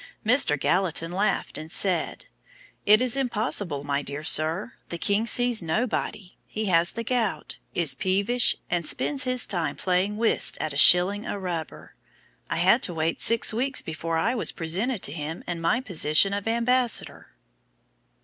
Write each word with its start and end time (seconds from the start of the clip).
Mr. 0.25 0.59
Gallatin 0.59 1.11
laughed 1.11 1.59
and 1.59 1.71
said: 1.71 2.25
"It 2.87 3.03
is 3.03 3.15
impossible, 3.15 3.83
my 3.83 4.01
dear 4.01 4.23
sir, 4.23 4.73
the 4.89 4.97
King 4.97 5.27
sees 5.27 5.61
nobody; 5.61 6.37
he 6.47 6.65
has 6.65 6.93
the 6.93 7.03
gout, 7.03 7.59
is 7.75 7.93
peevish, 7.93 8.55
and 8.67 8.83
spends 8.83 9.25
his 9.25 9.45
time 9.45 9.75
playing 9.75 10.17
whist 10.17 10.57
at 10.59 10.73
a 10.73 10.75
shilling 10.75 11.27
a 11.27 11.37
rubber. 11.39 11.93
I 12.49 12.55
had 12.55 12.81
to 12.81 12.95
wait 12.95 13.21
six 13.21 13.53
weeks 13.53 13.83
before 13.83 14.17
I 14.17 14.33
was 14.33 14.51
presented 14.51 15.03
to 15.03 15.11
him 15.11 15.43
in 15.47 15.61
my 15.61 15.79
position 15.81 16.33
of 16.33 16.47
ambassador." 16.47 17.35